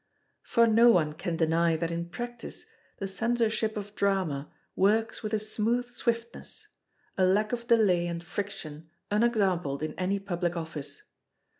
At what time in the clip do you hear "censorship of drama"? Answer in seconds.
3.07-4.51